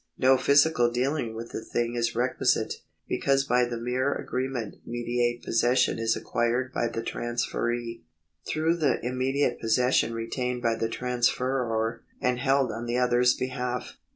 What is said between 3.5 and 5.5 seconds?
the mere agreement mediate